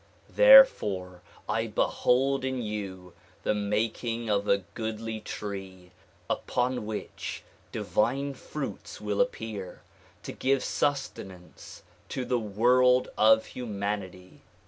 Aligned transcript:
Therefore 0.31 1.21
I 1.47 1.67
behold 1.67 2.43
in 2.43 2.59
you 2.63 3.13
the 3.43 3.53
making 3.53 4.31
of 4.31 4.47
a 4.47 4.63
goodly 4.73 5.19
tree 5.19 5.91
upon 6.27 6.87
which 6.87 7.43
divine 7.71 8.33
fruits 8.33 8.99
will 8.99 9.21
appear, 9.21 9.83
to 10.23 10.31
give 10.31 10.63
sustenance 10.63 11.83
to 12.09 12.25
the 12.25 12.39
world 12.39 13.09
of 13.15 13.45
humanity. 13.45 14.41